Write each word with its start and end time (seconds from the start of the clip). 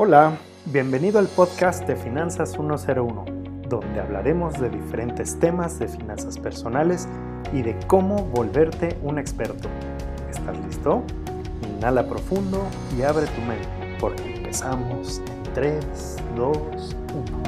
Hola, 0.00 0.38
bienvenido 0.66 1.18
al 1.18 1.26
podcast 1.26 1.84
de 1.88 1.96
Finanzas 1.96 2.52
101, 2.52 3.24
donde 3.68 4.00
hablaremos 4.00 4.54
de 4.60 4.70
diferentes 4.70 5.36
temas 5.40 5.80
de 5.80 5.88
finanzas 5.88 6.38
personales 6.38 7.08
y 7.52 7.62
de 7.62 7.76
cómo 7.88 8.22
volverte 8.26 8.96
un 9.02 9.18
experto. 9.18 9.68
¿Estás 10.30 10.56
listo? 10.64 11.02
Inhala 11.68 12.08
profundo 12.08 12.64
y 12.96 13.02
abre 13.02 13.26
tu 13.26 13.40
mente, 13.40 13.68
porque 13.98 14.36
empezamos 14.36 15.18
en 15.18 15.42
3, 15.54 16.16
2, 16.36 16.56
1. 16.56 17.42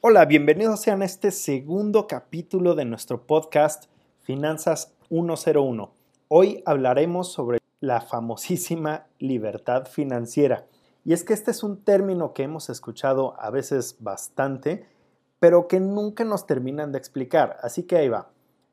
Hola, 0.00 0.24
bienvenidos 0.24 0.80
sean 0.80 1.02
a 1.02 1.04
este 1.04 1.30
segundo 1.30 2.08
capítulo 2.08 2.74
de 2.74 2.86
nuestro 2.86 3.24
podcast 3.24 3.84
Finanzas 4.24 4.96
101 5.10 5.97
Hoy 6.30 6.62
hablaremos 6.66 7.32
sobre 7.32 7.58
la 7.80 8.02
famosísima 8.02 9.06
libertad 9.18 9.86
financiera. 9.86 10.66
Y 11.02 11.14
es 11.14 11.24
que 11.24 11.32
este 11.32 11.52
es 11.52 11.62
un 11.62 11.82
término 11.82 12.34
que 12.34 12.42
hemos 12.42 12.68
escuchado 12.68 13.34
a 13.40 13.48
veces 13.48 13.96
bastante, 14.00 14.86
pero 15.40 15.68
que 15.68 15.80
nunca 15.80 16.24
nos 16.24 16.46
terminan 16.46 16.92
de 16.92 16.98
explicar. 16.98 17.56
Así 17.62 17.84
que 17.84 17.96
ahí 17.96 18.10
va. 18.10 18.28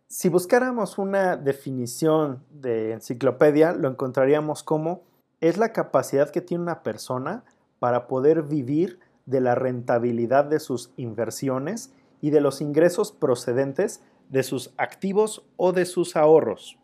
Si 0.09 0.27
buscáramos 0.27 0.97
una 0.97 1.37
definición 1.37 2.43
de 2.49 2.91
enciclopedia, 2.91 3.71
lo 3.71 3.87
encontraríamos 3.87 4.61
como 4.61 5.03
es 5.39 5.57
la 5.57 5.71
capacidad 5.71 6.31
que 6.31 6.41
tiene 6.41 6.63
una 6.63 6.83
persona 6.83 7.45
para 7.79 8.07
poder 8.07 8.43
vivir 8.43 8.99
de 9.25 9.39
la 9.39 9.55
rentabilidad 9.55 10.43
de 10.43 10.59
sus 10.59 10.91
inversiones 10.97 11.93
y 12.19 12.31
de 12.31 12.41
los 12.41 12.59
ingresos 12.59 13.13
procedentes 13.13 14.03
de 14.27 14.43
sus 14.43 14.73
activos 14.75 15.45
o 15.55 15.71
de 15.71 15.85
sus 15.85 16.17
ahorros 16.17 16.77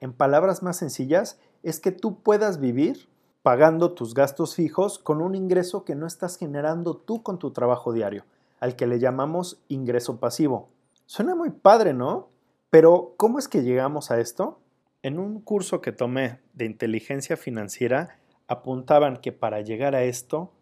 en 0.00 0.12
palabras 0.12 0.62
más 0.62 0.76
sencillas, 0.76 1.38
es 1.62 1.80
que 1.80 1.92
tú 1.92 2.22
puedas 2.22 2.60
vivir 2.60 3.08
pagando 3.42 3.92
tus 3.92 4.14
gastos 4.14 4.54
fijos 4.54 4.98
con 4.98 5.22
un 5.22 5.34
ingreso 5.34 5.84
que 5.84 5.94
no 5.94 6.06
estás 6.06 6.36
generando 6.36 6.96
tú 6.96 7.22
con 7.22 7.38
tu 7.38 7.52
trabajo 7.52 7.92
diario, 7.92 8.24
al 8.60 8.76
que 8.76 8.86
le 8.86 8.98
llamamos 8.98 9.62
ingreso 9.68 10.18
pasivo. 10.20 10.68
Suena 11.06 11.34
muy 11.34 11.50
padre, 11.50 11.94
¿no? 11.94 12.28
Pero, 12.70 13.14
¿cómo 13.16 13.38
es 13.38 13.48
que 13.48 13.62
llegamos 13.62 14.10
a 14.10 14.20
esto? 14.20 14.60
En 15.02 15.18
un 15.18 15.40
curso 15.40 15.80
que 15.80 15.92
tomé 15.92 16.40
de 16.52 16.66
inteligencia 16.66 17.36
financiera, 17.36 18.18
apuntaban 18.46 19.16
que 19.16 19.32
para 19.32 19.60
llegar 19.60 19.94
a 19.94 20.02
esto 20.02 20.52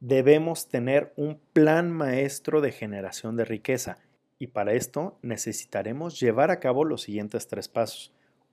debemos 0.00 0.68
tener 0.68 1.12
un 1.16 1.40
plan 1.52 1.90
maestro 1.90 2.60
de 2.60 2.72
generación 2.72 3.36
de 3.36 3.44
riqueza 3.44 3.98
y 4.38 4.48
para 4.48 4.72
esto 4.72 5.18
necesitaremos 5.22 6.18
llevar 6.18 6.50
a 6.50 6.58
cabo 6.58 6.84
los 6.84 7.02
siguientes 7.02 7.46
tres 7.46 7.68
pasos. 7.68 8.12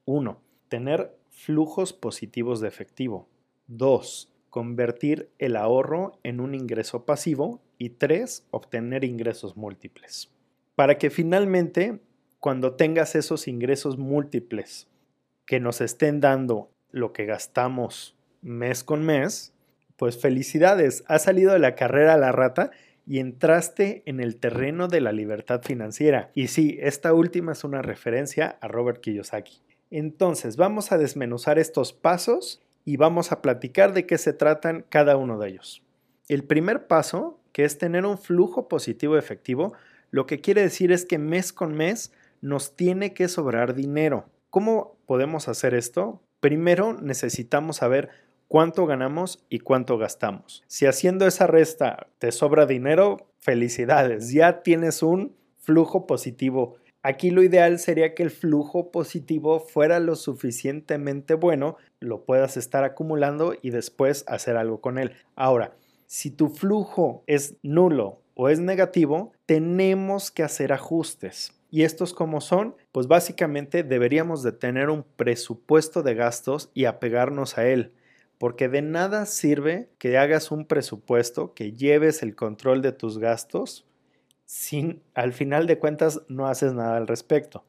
1. 0.09 0.41
Tener 0.69 1.15
flujos 1.29 1.93
positivos 1.93 2.61
de 2.61 2.67
efectivo. 2.67 3.29
2. 3.67 4.33
Convertir 4.49 5.29
el 5.37 5.55
ahorro 5.55 6.19
en 6.23 6.39
un 6.39 6.55
ingreso 6.55 7.05
pasivo. 7.05 7.61
Y 7.77 7.91
3. 7.91 8.47
Obtener 8.49 9.03
ingresos 9.03 9.55
múltiples. 9.55 10.31
Para 10.75 10.97
que 10.97 11.11
finalmente, 11.11 11.99
cuando 12.39 12.73
tengas 12.73 13.15
esos 13.15 13.47
ingresos 13.47 13.99
múltiples 13.99 14.87
que 15.45 15.59
nos 15.59 15.79
estén 15.79 16.19
dando 16.21 16.71
lo 16.89 17.13
que 17.13 17.25
gastamos 17.25 18.17
mes 18.41 18.83
con 18.83 19.05
mes, 19.05 19.53
pues 19.95 20.19
felicidades, 20.19 21.03
has 21.07 21.23
salido 21.23 21.53
de 21.53 21.59
la 21.59 21.75
carrera 21.75 22.15
a 22.15 22.17
la 22.17 22.31
rata 22.31 22.71
y 23.05 23.19
entraste 23.19 24.01
en 24.07 24.19
el 24.19 24.37
terreno 24.37 24.87
de 24.87 25.01
la 25.01 25.11
libertad 25.11 25.61
financiera. 25.61 26.31
Y 26.33 26.47
sí, 26.47 26.77
esta 26.81 27.13
última 27.13 27.51
es 27.51 27.63
una 27.63 27.83
referencia 27.83 28.57
a 28.61 28.67
Robert 28.67 29.01
Kiyosaki. 29.01 29.68
Entonces, 29.91 30.57
vamos 30.57 30.91
a 30.91 30.97
desmenuzar 30.97 31.59
estos 31.59 31.93
pasos 31.93 32.61
y 32.85 32.97
vamos 32.97 33.31
a 33.31 33.41
platicar 33.41 33.93
de 33.93 34.05
qué 34.05 34.17
se 34.17 34.33
tratan 34.33 34.85
cada 34.89 35.17
uno 35.17 35.37
de 35.39 35.49
ellos. 35.49 35.83
El 36.27 36.43
primer 36.43 36.87
paso, 36.87 37.39
que 37.51 37.65
es 37.65 37.77
tener 37.77 38.05
un 38.05 38.17
flujo 38.17 38.67
positivo 38.67 39.17
efectivo, 39.17 39.73
lo 40.11 40.25
que 40.25 40.41
quiere 40.41 40.61
decir 40.61 40.91
es 40.91 41.05
que 41.05 41.17
mes 41.17 41.53
con 41.53 41.73
mes 41.73 42.11
nos 42.41 42.75
tiene 42.75 43.13
que 43.13 43.27
sobrar 43.27 43.73
dinero. 43.73 44.25
¿Cómo 44.49 44.97
podemos 45.05 45.47
hacer 45.47 45.73
esto? 45.73 46.21
Primero 46.39 46.93
necesitamos 46.93 47.77
saber 47.77 48.09
cuánto 48.47 48.85
ganamos 48.85 49.45
y 49.49 49.59
cuánto 49.59 49.97
gastamos. 49.97 50.63
Si 50.67 50.85
haciendo 50.85 51.27
esa 51.27 51.47
resta 51.47 52.07
te 52.17 52.31
sobra 52.31 52.65
dinero, 52.65 53.29
felicidades, 53.39 54.31
ya 54.31 54.63
tienes 54.63 55.03
un 55.03 55.35
flujo 55.57 56.07
positivo 56.07 56.77
Aquí 57.01 57.31
lo 57.31 57.43
ideal 57.43 57.79
sería 57.79 58.13
que 58.13 58.23
el 58.23 58.29
flujo 58.29 58.91
positivo 58.91 59.61
fuera 59.61 59.99
lo 59.99 60.15
suficientemente 60.15 61.33
bueno, 61.33 61.77
lo 62.01 62.25
puedas 62.25 62.57
estar 62.57 62.83
acumulando 62.83 63.55
y 63.61 63.69
después 63.69 64.25
hacer 64.27 64.57
algo 64.57 64.81
con 64.81 64.97
él. 64.97 65.13
Ahora, 65.35 65.77
si 66.07 66.29
tu 66.29 66.49
flujo 66.49 67.23
es 67.25 67.55
nulo 67.63 68.21
o 68.33 68.49
es 68.49 68.59
negativo, 68.59 69.31
tenemos 69.45 70.29
que 70.29 70.43
hacer 70.43 70.73
ajustes. 70.73 71.53
¿Y 71.71 71.83
estos 71.83 72.13
como 72.13 72.41
son? 72.41 72.75
Pues 72.91 73.07
básicamente 73.07 73.83
deberíamos 73.83 74.43
de 74.43 74.51
tener 74.51 74.89
un 74.89 75.03
presupuesto 75.03 76.03
de 76.03 76.15
gastos 76.15 76.69
y 76.73 76.85
apegarnos 76.85 77.57
a 77.57 77.67
él 77.67 77.93
porque 78.39 78.69
de 78.69 78.81
nada 78.81 79.25
sirve 79.25 79.89
que 79.99 80.17
hagas 80.17 80.49
un 80.49 80.65
presupuesto, 80.65 81.53
que 81.53 81.73
lleves 81.73 82.23
el 82.23 82.35
control 82.35 82.81
de 82.81 82.93
tus 82.93 83.19
gastos 83.19 83.85
sin, 84.49 85.03
al 85.13 85.31
final 85.31 85.67
de 85.67 85.77
cuentas, 85.77 86.23
no 86.27 86.47
haces 86.47 86.73
nada 86.73 86.97
al 86.97 87.05
respecto. 87.05 87.65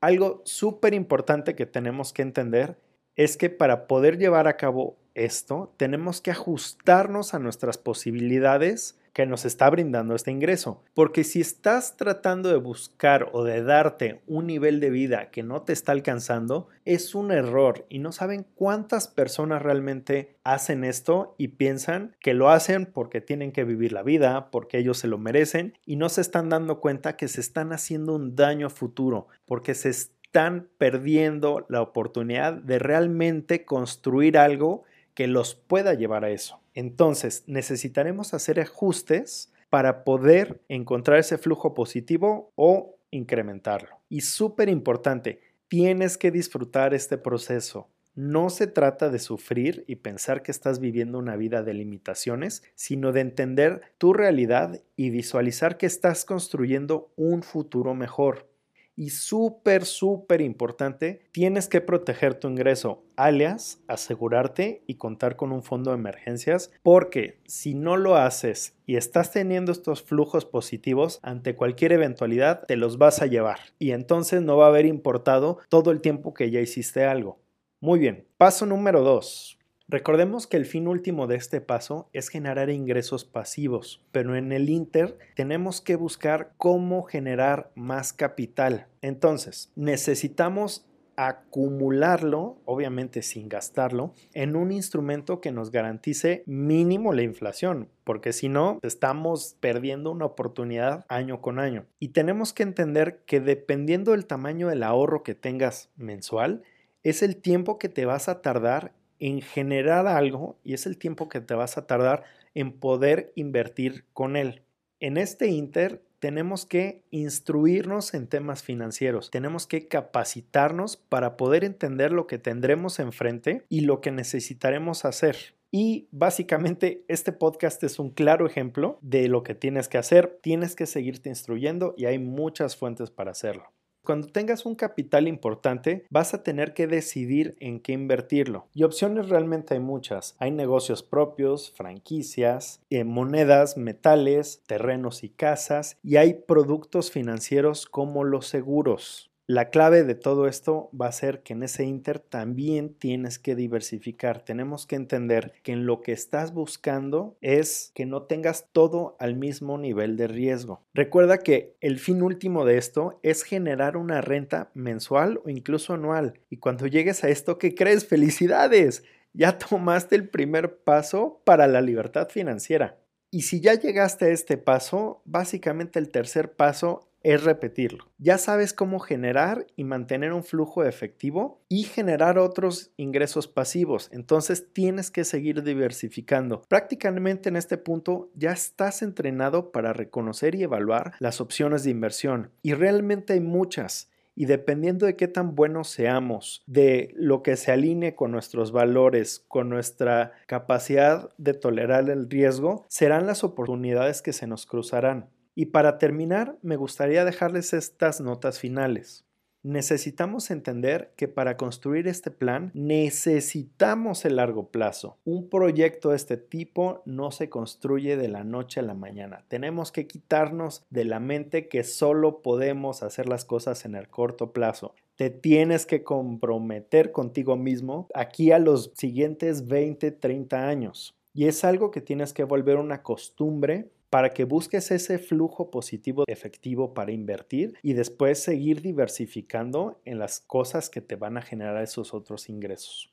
Algo 0.00 0.40
súper 0.44 0.94
importante 0.94 1.56
que 1.56 1.66
tenemos 1.66 2.12
que 2.12 2.22
entender 2.22 2.78
es 3.16 3.36
que 3.36 3.50
para 3.50 3.88
poder 3.88 4.18
llevar 4.18 4.46
a 4.46 4.56
cabo 4.56 4.96
esto, 5.14 5.74
tenemos 5.76 6.20
que 6.20 6.30
ajustarnos 6.30 7.34
a 7.34 7.40
nuestras 7.40 7.76
posibilidades 7.76 9.00
que 9.12 9.26
nos 9.26 9.44
está 9.44 9.68
brindando 9.68 10.14
este 10.14 10.30
ingreso. 10.30 10.82
Porque 10.94 11.24
si 11.24 11.40
estás 11.40 11.96
tratando 11.96 12.48
de 12.48 12.56
buscar 12.56 13.28
o 13.32 13.44
de 13.44 13.62
darte 13.62 14.22
un 14.26 14.46
nivel 14.46 14.80
de 14.80 14.90
vida 14.90 15.30
que 15.30 15.42
no 15.42 15.62
te 15.62 15.72
está 15.72 15.92
alcanzando, 15.92 16.68
es 16.84 17.14
un 17.14 17.30
error 17.30 17.86
y 17.88 17.98
no 17.98 18.12
saben 18.12 18.46
cuántas 18.54 19.08
personas 19.08 19.62
realmente 19.62 20.36
hacen 20.44 20.84
esto 20.84 21.34
y 21.38 21.48
piensan 21.48 22.16
que 22.20 22.34
lo 22.34 22.50
hacen 22.50 22.86
porque 22.86 23.20
tienen 23.20 23.52
que 23.52 23.64
vivir 23.64 23.92
la 23.92 24.02
vida, 24.02 24.50
porque 24.50 24.78
ellos 24.78 24.98
se 24.98 25.08
lo 25.08 25.18
merecen 25.18 25.74
y 25.84 25.96
no 25.96 26.08
se 26.08 26.20
están 26.20 26.48
dando 26.48 26.80
cuenta 26.80 27.16
que 27.16 27.28
se 27.28 27.40
están 27.40 27.72
haciendo 27.72 28.14
un 28.14 28.34
daño 28.34 28.70
futuro, 28.70 29.28
porque 29.46 29.74
se 29.74 29.90
están 29.90 30.68
perdiendo 30.78 31.66
la 31.68 31.82
oportunidad 31.82 32.54
de 32.54 32.78
realmente 32.78 33.64
construir 33.66 34.38
algo 34.38 34.84
que 35.14 35.26
los 35.26 35.54
pueda 35.54 35.92
llevar 35.92 36.24
a 36.24 36.30
eso. 36.30 36.61
Entonces, 36.74 37.44
necesitaremos 37.46 38.34
hacer 38.34 38.60
ajustes 38.60 39.52
para 39.70 40.04
poder 40.04 40.60
encontrar 40.68 41.18
ese 41.18 41.38
flujo 41.38 41.74
positivo 41.74 42.52
o 42.56 42.96
incrementarlo. 43.10 44.00
Y 44.08 44.22
súper 44.22 44.68
importante, 44.68 45.40
tienes 45.68 46.18
que 46.18 46.30
disfrutar 46.30 46.92
este 46.92 47.16
proceso. 47.16 47.88
No 48.14 48.50
se 48.50 48.66
trata 48.66 49.08
de 49.08 49.18
sufrir 49.18 49.84
y 49.86 49.96
pensar 49.96 50.42
que 50.42 50.50
estás 50.50 50.80
viviendo 50.80 51.18
una 51.18 51.36
vida 51.36 51.62
de 51.62 51.72
limitaciones, 51.72 52.62
sino 52.74 53.12
de 53.12 53.22
entender 53.22 53.80
tu 53.96 54.12
realidad 54.12 54.82
y 54.96 55.08
visualizar 55.08 55.78
que 55.78 55.86
estás 55.86 56.26
construyendo 56.26 57.10
un 57.16 57.42
futuro 57.42 57.94
mejor. 57.94 58.51
Y 58.94 59.10
súper, 59.10 59.86
súper 59.86 60.42
importante, 60.42 61.22
tienes 61.32 61.66
que 61.66 61.80
proteger 61.80 62.34
tu 62.34 62.48
ingreso, 62.48 63.04
alias 63.16 63.80
asegurarte 63.88 64.82
y 64.86 64.96
contar 64.96 65.36
con 65.36 65.50
un 65.50 65.62
fondo 65.62 65.90
de 65.90 65.96
emergencias, 65.96 66.70
porque 66.82 67.38
si 67.46 67.74
no 67.74 67.96
lo 67.96 68.16
haces 68.16 68.76
y 68.84 68.96
estás 68.96 69.32
teniendo 69.32 69.72
estos 69.72 70.02
flujos 70.02 70.44
positivos, 70.44 71.20
ante 71.22 71.56
cualquier 71.56 71.92
eventualidad 71.92 72.66
te 72.66 72.76
los 72.76 72.98
vas 72.98 73.22
a 73.22 73.26
llevar. 73.26 73.60
Y 73.78 73.92
entonces 73.92 74.42
no 74.42 74.58
va 74.58 74.66
a 74.66 74.68
haber 74.68 74.84
importado 74.84 75.58
todo 75.70 75.90
el 75.90 76.00
tiempo 76.00 76.34
que 76.34 76.50
ya 76.50 76.60
hiciste 76.60 77.04
algo. 77.04 77.38
Muy 77.80 77.98
bien, 77.98 78.26
paso 78.36 78.66
número 78.66 79.00
2. 79.02 79.58
Recordemos 79.92 80.46
que 80.46 80.56
el 80.56 80.64
fin 80.64 80.88
último 80.88 81.26
de 81.26 81.36
este 81.36 81.60
paso 81.60 82.08
es 82.14 82.30
generar 82.30 82.70
ingresos 82.70 83.26
pasivos, 83.26 84.02
pero 84.10 84.36
en 84.36 84.50
el 84.50 84.70
Inter 84.70 85.18
tenemos 85.36 85.82
que 85.82 85.96
buscar 85.96 86.54
cómo 86.56 87.02
generar 87.02 87.70
más 87.74 88.14
capital. 88.14 88.86
Entonces, 89.02 89.70
necesitamos 89.76 90.86
acumularlo, 91.16 92.56
obviamente 92.64 93.20
sin 93.20 93.50
gastarlo, 93.50 94.14
en 94.32 94.56
un 94.56 94.72
instrumento 94.72 95.42
que 95.42 95.52
nos 95.52 95.70
garantice 95.70 96.42
mínimo 96.46 97.12
la 97.12 97.24
inflación, 97.24 97.90
porque 98.04 98.32
si 98.32 98.48
no, 98.48 98.78
estamos 98.80 99.58
perdiendo 99.60 100.10
una 100.10 100.24
oportunidad 100.24 101.04
año 101.10 101.42
con 101.42 101.58
año. 101.58 101.84
Y 101.98 102.08
tenemos 102.08 102.54
que 102.54 102.62
entender 102.62 103.24
que 103.26 103.40
dependiendo 103.40 104.12
del 104.12 104.24
tamaño 104.24 104.68
del 104.68 104.84
ahorro 104.84 105.22
que 105.22 105.34
tengas 105.34 105.90
mensual, 105.96 106.62
es 107.02 107.22
el 107.22 107.36
tiempo 107.36 107.78
que 107.78 107.90
te 107.90 108.06
vas 108.06 108.30
a 108.30 108.40
tardar 108.40 108.94
en 109.22 109.40
generar 109.40 110.08
algo 110.08 110.58
y 110.64 110.74
es 110.74 110.84
el 110.84 110.98
tiempo 110.98 111.28
que 111.28 111.40
te 111.40 111.54
vas 111.54 111.78
a 111.78 111.86
tardar 111.86 112.24
en 112.56 112.72
poder 112.72 113.32
invertir 113.36 114.04
con 114.12 114.34
él. 114.34 114.62
En 114.98 115.16
este 115.16 115.46
inter 115.46 116.02
tenemos 116.18 116.66
que 116.66 117.04
instruirnos 117.12 118.14
en 118.14 118.26
temas 118.26 118.64
financieros, 118.64 119.30
tenemos 119.30 119.68
que 119.68 119.86
capacitarnos 119.86 120.96
para 120.96 121.36
poder 121.36 121.62
entender 121.62 122.10
lo 122.10 122.26
que 122.26 122.38
tendremos 122.38 122.98
enfrente 122.98 123.64
y 123.68 123.82
lo 123.82 124.00
que 124.00 124.10
necesitaremos 124.10 125.04
hacer. 125.04 125.36
Y 125.70 126.08
básicamente 126.10 127.04
este 127.06 127.30
podcast 127.30 127.82
es 127.84 128.00
un 128.00 128.10
claro 128.10 128.44
ejemplo 128.44 128.98
de 129.02 129.28
lo 129.28 129.44
que 129.44 129.54
tienes 129.54 129.88
que 129.88 129.98
hacer. 129.98 130.40
Tienes 130.42 130.74
que 130.74 130.86
seguirte 130.86 131.28
instruyendo 131.28 131.94
y 131.96 132.06
hay 132.06 132.18
muchas 132.18 132.76
fuentes 132.76 133.10
para 133.10 133.30
hacerlo. 133.30 133.72
Cuando 134.04 134.26
tengas 134.26 134.66
un 134.66 134.74
capital 134.74 135.28
importante, 135.28 136.06
vas 136.10 136.34
a 136.34 136.42
tener 136.42 136.74
que 136.74 136.88
decidir 136.88 137.54
en 137.60 137.78
qué 137.78 137.92
invertirlo. 137.92 138.66
Y 138.74 138.82
opciones 138.82 139.28
realmente 139.28 139.74
hay 139.74 139.80
muchas. 139.80 140.34
Hay 140.38 140.50
negocios 140.50 141.04
propios, 141.04 141.70
franquicias, 141.70 142.80
eh, 142.90 143.04
monedas, 143.04 143.76
metales, 143.76 144.62
terrenos 144.66 145.22
y 145.22 145.28
casas, 145.28 145.98
y 146.02 146.16
hay 146.16 146.34
productos 146.34 147.12
financieros 147.12 147.86
como 147.86 148.24
los 148.24 148.48
seguros. 148.48 149.31
La 149.52 149.68
clave 149.68 150.02
de 150.02 150.14
todo 150.14 150.48
esto 150.48 150.88
va 150.98 151.08
a 151.08 151.12
ser 151.12 151.42
que 151.42 151.52
en 151.52 151.62
ese 151.62 151.84
Inter 151.84 152.20
también 152.20 152.94
tienes 152.94 153.38
que 153.38 153.54
diversificar. 153.54 154.42
Tenemos 154.42 154.86
que 154.86 154.96
entender 154.96 155.52
que 155.62 155.72
en 155.72 155.84
lo 155.84 156.00
que 156.00 156.12
estás 156.12 156.54
buscando 156.54 157.36
es 157.42 157.92
que 157.94 158.06
no 158.06 158.22
tengas 158.22 158.70
todo 158.72 159.14
al 159.20 159.36
mismo 159.36 159.76
nivel 159.76 160.16
de 160.16 160.26
riesgo. 160.26 160.86
Recuerda 160.94 161.36
que 161.36 161.76
el 161.82 161.98
fin 161.98 162.22
último 162.22 162.64
de 162.64 162.78
esto 162.78 163.20
es 163.22 163.42
generar 163.42 163.98
una 163.98 164.22
renta 164.22 164.70
mensual 164.72 165.42
o 165.44 165.50
incluso 165.50 165.92
anual. 165.92 166.40
Y 166.48 166.56
cuando 166.56 166.86
llegues 166.86 167.22
a 167.22 167.28
esto, 167.28 167.58
¿qué 167.58 167.74
crees? 167.74 168.06
Felicidades. 168.06 169.04
Ya 169.34 169.58
tomaste 169.58 170.16
el 170.16 170.30
primer 170.30 170.78
paso 170.78 171.42
para 171.44 171.66
la 171.66 171.82
libertad 171.82 172.30
financiera. 172.30 172.96
Y 173.30 173.42
si 173.42 173.60
ya 173.60 173.74
llegaste 173.74 174.24
a 174.24 174.28
este 174.28 174.56
paso, 174.56 175.20
básicamente 175.26 175.98
el 175.98 176.08
tercer 176.08 176.52
paso 176.52 177.11
es 177.22 177.44
repetirlo. 177.44 178.04
Ya 178.18 178.38
sabes 178.38 178.72
cómo 178.72 178.98
generar 178.98 179.66
y 179.76 179.84
mantener 179.84 180.32
un 180.32 180.44
flujo 180.44 180.84
efectivo 180.84 181.62
y 181.68 181.84
generar 181.84 182.38
otros 182.38 182.92
ingresos 182.96 183.48
pasivos. 183.48 184.08
Entonces 184.12 184.72
tienes 184.72 185.10
que 185.10 185.24
seguir 185.24 185.62
diversificando. 185.62 186.62
Prácticamente 186.68 187.48
en 187.48 187.56
este 187.56 187.78
punto 187.78 188.30
ya 188.34 188.52
estás 188.52 189.02
entrenado 189.02 189.72
para 189.72 189.92
reconocer 189.92 190.54
y 190.54 190.62
evaluar 190.62 191.14
las 191.18 191.40
opciones 191.40 191.84
de 191.84 191.90
inversión. 191.90 192.50
Y 192.62 192.74
realmente 192.74 193.34
hay 193.34 193.40
muchas 193.40 194.08
y 194.34 194.46
dependiendo 194.46 195.06
de 195.06 195.16
qué 195.16 195.28
tan 195.28 195.54
buenos 195.54 195.88
seamos, 195.88 196.62
de 196.66 197.12
lo 197.16 197.42
que 197.42 197.56
se 197.56 197.70
alinee 197.70 198.14
con 198.14 198.32
nuestros 198.32 198.72
valores, 198.72 199.44
con 199.48 199.68
nuestra 199.68 200.32
capacidad 200.46 201.30
de 201.36 201.54
tolerar 201.54 202.08
el 202.08 202.30
riesgo, 202.30 202.86
serán 202.88 203.26
las 203.26 203.44
oportunidades 203.44 204.22
que 204.22 204.32
se 204.32 204.46
nos 204.46 204.64
cruzarán. 204.64 205.28
Y 205.54 205.66
para 205.66 205.98
terminar, 205.98 206.58
me 206.62 206.76
gustaría 206.76 207.24
dejarles 207.24 207.72
estas 207.72 208.20
notas 208.20 208.58
finales. 208.58 209.24
Necesitamos 209.64 210.50
entender 210.50 211.12
que 211.14 211.28
para 211.28 211.56
construir 211.56 212.08
este 212.08 212.32
plan 212.32 212.72
necesitamos 212.74 214.24
el 214.24 214.36
largo 214.36 214.70
plazo. 214.70 215.18
Un 215.24 215.48
proyecto 215.48 216.10
de 216.10 216.16
este 216.16 216.36
tipo 216.36 217.02
no 217.04 217.30
se 217.30 217.48
construye 217.48 218.16
de 218.16 218.26
la 218.26 218.42
noche 218.42 218.80
a 218.80 218.82
la 218.82 218.94
mañana. 218.94 219.44
Tenemos 219.46 219.92
que 219.92 220.08
quitarnos 220.08 220.84
de 220.90 221.04
la 221.04 221.20
mente 221.20 221.68
que 221.68 221.84
solo 221.84 222.42
podemos 222.42 223.04
hacer 223.04 223.28
las 223.28 223.44
cosas 223.44 223.84
en 223.84 223.94
el 223.94 224.08
corto 224.08 224.52
plazo. 224.52 224.96
Te 225.14 225.30
tienes 225.30 225.86
que 225.86 226.02
comprometer 226.02 227.12
contigo 227.12 227.56
mismo 227.56 228.08
aquí 228.14 228.50
a 228.50 228.58
los 228.58 228.90
siguientes 228.96 229.68
20, 229.68 230.10
30 230.10 230.68
años. 230.68 231.14
Y 231.34 231.46
es 231.46 231.62
algo 231.62 231.92
que 231.92 232.00
tienes 232.00 232.32
que 232.32 232.42
volver 232.42 232.78
una 232.78 233.04
costumbre 233.04 233.92
para 234.12 234.34
que 234.34 234.44
busques 234.44 234.90
ese 234.90 235.18
flujo 235.18 235.70
positivo 235.70 236.24
efectivo 236.26 236.92
para 236.92 237.12
invertir 237.12 237.78
y 237.82 237.94
después 237.94 238.38
seguir 238.42 238.82
diversificando 238.82 240.02
en 240.04 240.18
las 240.18 240.38
cosas 240.38 240.90
que 240.90 241.00
te 241.00 241.16
van 241.16 241.38
a 241.38 241.40
generar 241.40 241.82
esos 241.82 242.12
otros 242.12 242.50
ingresos. 242.50 243.10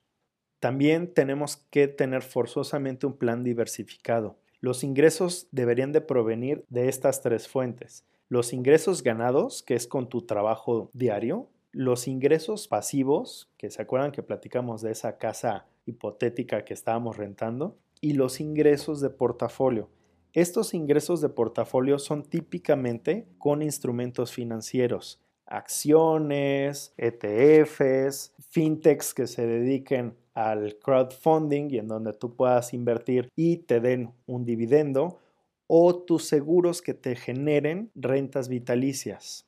También 0.59 1.13
tenemos 1.13 1.55
que 1.55 1.87
tener 1.87 2.21
forzosamente 2.21 3.07
un 3.07 3.13
plan 3.13 3.45
diversificado. 3.45 4.35
Los 4.59 4.83
ingresos 4.83 5.47
deberían 5.53 5.93
de 5.93 6.01
provenir 6.01 6.65
de 6.67 6.89
estas 6.89 7.21
tres 7.21 7.47
fuentes. 7.47 8.05
Los 8.27 8.51
ingresos 8.51 9.01
ganados, 9.01 9.63
que 9.63 9.75
es 9.75 9.87
con 9.87 10.09
tu 10.09 10.23
trabajo 10.23 10.89
diario, 10.91 11.47
los 11.71 12.09
ingresos 12.09 12.67
pasivos, 12.67 13.49
que 13.55 13.71
se 13.71 13.81
acuerdan 13.81 14.11
que 14.11 14.21
platicamos 14.21 14.81
de 14.81 14.91
esa 14.91 15.17
casa 15.17 15.65
hipotética 15.85 16.65
que 16.65 16.73
estábamos 16.73 17.15
rentando, 17.15 17.77
y 18.01 18.13
los 18.13 18.41
ingresos 18.41 18.99
de 18.99 19.09
portafolio, 19.09 19.87
estos 20.33 20.73
ingresos 20.73 21.21
de 21.21 21.29
portafolio 21.29 21.97
son 21.99 22.23
típicamente 22.23 23.27
con 23.37 23.61
instrumentos 23.61 24.31
financieros, 24.31 25.19
acciones, 25.45 26.93
ETFs, 26.97 28.33
fintechs 28.51 29.13
que 29.13 29.27
se 29.27 29.47
dediquen 29.47 30.15
al 30.33 30.77
crowdfunding 30.77 31.69
y 31.71 31.79
en 31.79 31.87
donde 31.87 32.13
tú 32.13 32.35
puedas 32.35 32.73
invertir 32.73 33.29
y 33.35 33.57
te 33.57 33.79
den 33.79 34.13
un 34.27 34.45
dividendo, 34.45 35.19
o 35.67 35.95
tus 35.95 36.25
seguros 36.25 36.81
que 36.81 36.93
te 36.93 37.15
generen 37.15 37.91
rentas 37.93 38.49
vitalicias. 38.49 39.47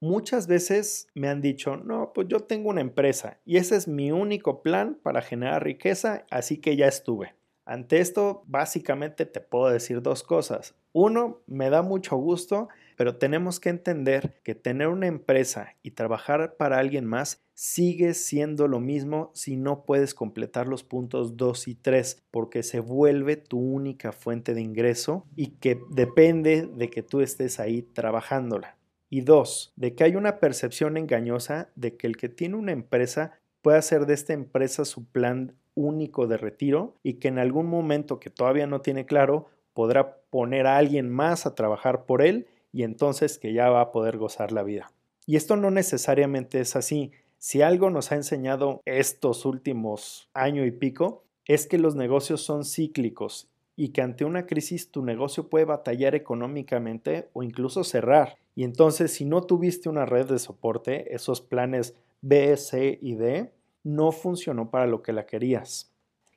Muchas 0.00 0.46
veces 0.46 1.08
me 1.14 1.28
han 1.28 1.42
dicho, 1.42 1.76
no, 1.76 2.12
pues 2.14 2.28
yo 2.28 2.40
tengo 2.40 2.70
una 2.70 2.80
empresa 2.80 3.40
y 3.44 3.56
ese 3.56 3.76
es 3.76 3.88
mi 3.88 4.12
único 4.12 4.62
plan 4.62 4.98
para 5.02 5.22
generar 5.22 5.64
riqueza, 5.64 6.24
así 6.30 6.58
que 6.58 6.76
ya 6.76 6.86
estuve. 6.86 7.37
Ante 7.68 8.00
esto, 8.00 8.44
básicamente 8.46 9.26
te 9.26 9.40
puedo 9.40 9.68
decir 9.68 10.00
dos 10.00 10.22
cosas. 10.22 10.74
Uno, 10.94 11.42
me 11.46 11.68
da 11.68 11.82
mucho 11.82 12.16
gusto, 12.16 12.68
pero 12.96 13.16
tenemos 13.16 13.60
que 13.60 13.68
entender 13.68 14.40
que 14.42 14.54
tener 14.54 14.88
una 14.88 15.06
empresa 15.06 15.76
y 15.82 15.90
trabajar 15.90 16.56
para 16.56 16.78
alguien 16.78 17.04
más 17.04 17.42
sigue 17.52 18.14
siendo 18.14 18.68
lo 18.68 18.80
mismo 18.80 19.30
si 19.34 19.56
no 19.56 19.84
puedes 19.84 20.14
completar 20.14 20.66
los 20.66 20.82
puntos 20.82 21.36
2 21.36 21.68
y 21.68 21.74
3, 21.74 22.22
porque 22.30 22.62
se 22.62 22.80
vuelve 22.80 23.36
tu 23.36 23.58
única 23.58 24.12
fuente 24.12 24.54
de 24.54 24.62
ingreso 24.62 25.26
y 25.36 25.48
que 25.58 25.78
depende 25.90 26.66
de 26.74 26.88
que 26.88 27.02
tú 27.02 27.20
estés 27.20 27.60
ahí 27.60 27.82
trabajándola. 27.82 28.78
Y 29.10 29.20
dos, 29.20 29.74
de 29.76 29.94
que 29.94 30.04
hay 30.04 30.16
una 30.16 30.40
percepción 30.40 30.96
engañosa 30.96 31.68
de 31.76 31.98
que 31.98 32.06
el 32.06 32.16
que 32.16 32.30
tiene 32.30 32.56
una 32.56 32.72
empresa 32.72 33.38
puede 33.60 33.76
hacer 33.76 34.06
de 34.06 34.14
esta 34.14 34.32
empresa 34.32 34.86
su 34.86 35.04
plan 35.04 35.54
único 35.78 36.26
de 36.26 36.36
retiro 36.36 36.94
y 37.02 37.14
que 37.14 37.28
en 37.28 37.38
algún 37.38 37.66
momento 37.66 38.18
que 38.18 38.30
todavía 38.30 38.66
no 38.66 38.80
tiene 38.80 39.06
claro 39.06 39.46
podrá 39.72 40.18
poner 40.30 40.66
a 40.66 40.76
alguien 40.76 41.08
más 41.08 41.46
a 41.46 41.54
trabajar 41.54 42.04
por 42.04 42.20
él 42.20 42.48
y 42.72 42.82
entonces 42.82 43.38
que 43.38 43.52
ya 43.52 43.70
va 43.70 43.80
a 43.80 43.92
poder 43.92 44.18
gozar 44.18 44.52
la 44.52 44.64
vida. 44.64 44.90
Y 45.24 45.36
esto 45.36 45.56
no 45.56 45.70
necesariamente 45.70 46.60
es 46.60 46.74
así. 46.74 47.12
Si 47.38 47.62
algo 47.62 47.90
nos 47.90 48.10
ha 48.10 48.16
enseñado 48.16 48.82
estos 48.84 49.44
últimos 49.44 50.28
año 50.34 50.66
y 50.66 50.72
pico 50.72 51.22
es 51.46 51.66
que 51.66 51.78
los 51.78 51.94
negocios 51.94 52.42
son 52.42 52.64
cíclicos 52.64 53.48
y 53.76 53.90
que 53.90 54.02
ante 54.02 54.24
una 54.24 54.46
crisis 54.46 54.90
tu 54.90 55.04
negocio 55.04 55.48
puede 55.48 55.64
batallar 55.64 56.16
económicamente 56.16 57.28
o 57.32 57.44
incluso 57.44 57.84
cerrar. 57.84 58.36
Y 58.56 58.64
entonces 58.64 59.12
si 59.12 59.24
no 59.24 59.42
tuviste 59.42 59.88
una 59.88 60.04
red 60.04 60.26
de 60.26 60.40
soporte, 60.40 61.14
esos 61.14 61.40
planes 61.40 61.94
B, 62.20 62.56
C 62.56 62.98
y 63.00 63.14
D, 63.14 63.52
no 63.88 64.12
funcionó 64.12 64.70
para 64.70 64.86
lo 64.86 65.02
que 65.02 65.12
la 65.12 65.26
querías. 65.26 65.90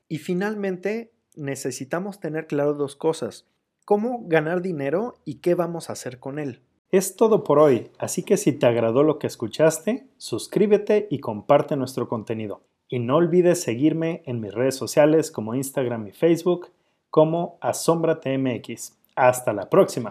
Y 0.07 0.17
finalmente, 0.19 1.11
necesitamos 1.35 2.19
tener 2.19 2.47
claro 2.47 2.73
dos 2.73 2.95
cosas. 2.95 3.45
¿Cómo 3.85 4.23
ganar 4.25 4.61
dinero 4.61 5.15
y 5.25 5.35
qué 5.35 5.53
vamos 5.53 5.89
a 5.89 5.93
hacer 5.93 6.19
con 6.19 6.39
él? 6.39 6.61
Es 6.91 7.15
todo 7.15 7.43
por 7.43 7.59
hoy, 7.59 7.89
así 7.99 8.23
que 8.23 8.37
si 8.37 8.53
te 8.53 8.65
agradó 8.65 9.03
lo 9.03 9.19
que 9.19 9.27
escuchaste, 9.27 10.07
suscríbete 10.17 11.07
y 11.09 11.19
comparte 11.19 11.75
nuestro 11.75 12.07
contenido. 12.07 12.61
Y 12.87 12.99
no 12.99 13.17
olvides 13.17 13.61
seguirme 13.61 14.23
en 14.25 14.41
mis 14.41 14.53
redes 14.53 14.75
sociales 14.75 15.31
como 15.31 15.55
Instagram 15.55 16.07
y 16.07 16.11
Facebook 16.11 16.67
como 17.09 17.57
AsombraTMX. 17.61 18.97
Hasta 19.15 19.53
la 19.53 19.69
próxima. 19.69 20.09